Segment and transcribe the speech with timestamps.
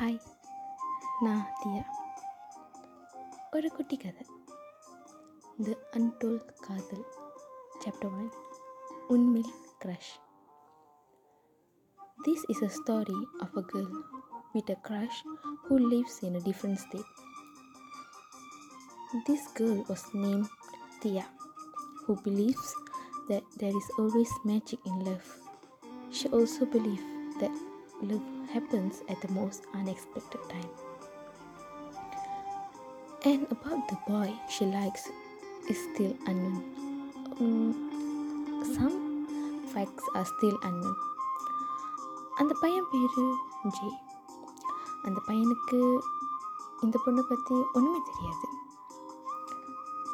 [0.00, 0.18] Hi
[1.24, 1.78] Nadia
[3.56, 4.18] ഒരു കുട്ടിക്കഥ
[5.66, 6.36] the untold
[6.66, 7.00] കാതൽ
[7.82, 8.28] chapter one
[9.14, 9.48] ഉന്മിൽ
[9.82, 10.14] crush
[12.26, 13.88] this is a story of a girl
[14.54, 15.20] with a crush
[15.66, 17.12] who lives in a different state
[19.28, 20.42] this girl was name
[21.04, 21.18] Thiya
[22.04, 22.72] who believes
[23.28, 25.26] that there is always magic in love.
[26.10, 27.04] She also believed
[27.40, 27.52] that
[28.01, 30.71] love happens at the most unexpected time.
[33.23, 35.09] And about the boy she likes
[35.69, 36.63] is still unknown.
[37.39, 37.73] Um,
[38.75, 38.97] some
[39.73, 40.97] facts are still unknown.
[42.41, 43.13] அந்த பையன் பேர்
[43.75, 43.89] J
[45.07, 45.79] அந்த பையனுக்கு
[46.85, 48.47] இந்த பொண்ணை பற்றி ஒன்றுமே தெரியாது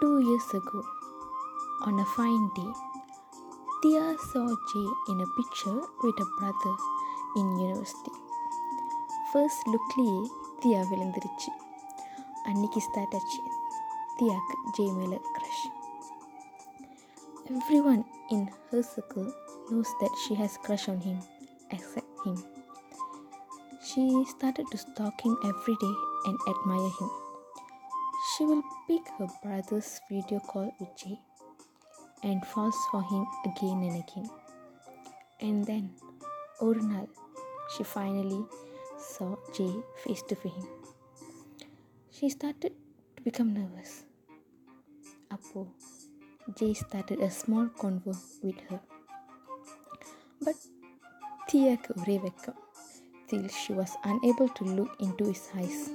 [0.00, 0.80] two years ago
[1.88, 2.70] on a fine day
[3.80, 6.74] Tia saw Jay in a picture with a brother
[7.40, 8.14] in university.
[9.30, 10.18] First லுக்லேயே
[10.62, 11.50] தியா விழுந்துருச்சு
[12.50, 13.40] அன்னைக்கு ஸ்டார்ட் ஆச்சு
[14.18, 15.64] தியாக்கு ஜே மேலே crush
[17.56, 18.04] everyone
[18.36, 19.28] in her circle
[19.68, 21.18] knows that she has crush on him
[21.70, 22.36] except him.
[23.82, 25.94] She started to stalk him every day
[26.26, 27.10] and admire him.
[28.28, 31.18] She will pick her brother's video call with Jay
[32.22, 34.28] and falls for him again and again.
[35.40, 35.84] And then,
[36.61, 36.75] or
[37.75, 38.45] She finally
[38.99, 39.73] saw Jay
[40.03, 40.67] face to face.
[42.11, 42.73] She started
[43.17, 44.03] to become nervous.
[45.31, 45.67] Apo,
[46.55, 48.79] Jay started a small convo with her.
[50.39, 50.55] But
[51.49, 52.53] Thiyakku Revekka,
[53.27, 55.89] till she was unable to look into his eyes.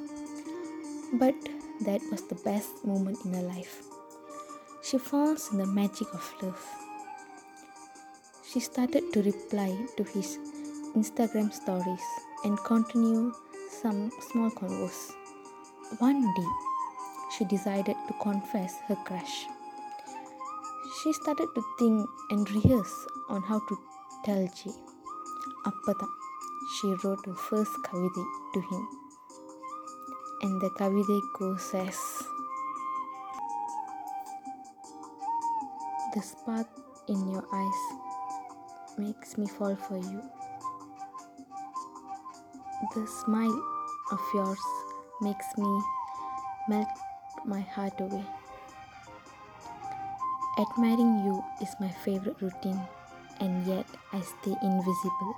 [1.13, 1.37] But
[1.83, 3.83] that was the best moment in her life.
[4.83, 6.67] She falls in the magic of love.
[8.51, 10.39] She started to reply to his
[10.97, 12.07] Instagram stories
[12.45, 13.31] and continue
[13.83, 15.13] some small converse.
[15.99, 16.51] One day,
[17.37, 19.47] she decided to confess her crush.
[21.03, 23.79] She started to think and rehearse on how to
[24.25, 24.73] tell Jay.
[25.67, 26.07] Appata,
[26.75, 28.25] she wrote her first kavide
[28.55, 28.89] to him.
[30.43, 31.99] And the kavide goes as
[36.15, 36.69] The spark
[37.09, 37.83] in your eyes
[38.97, 40.23] makes me fall for you.
[42.94, 43.60] The smile
[44.12, 44.64] of yours
[45.22, 45.72] makes me
[46.68, 46.94] melt
[47.46, 48.26] my heart away.
[50.60, 52.82] Admiring you is my favorite routine,
[53.40, 55.34] and yet I stay invisible.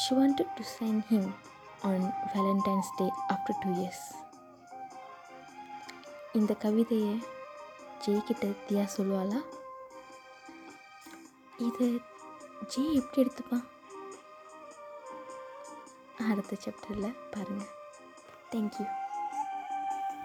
[0.00, 1.34] She wanted to send him
[1.82, 2.00] on
[2.34, 4.00] Valentine's Day after two years.
[6.38, 7.14] இந்த கவிதையை
[8.04, 9.38] ஜெய்கிட்ட தியா சொல்லுவாளா
[11.68, 11.86] இது
[12.72, 13.64] ஜெய் எப்படி எடுத்துப்பான்
[16.29, 17.71] அடுத்த சாப்டரில் பாருங்கள்
[18.51, 18.85] thank you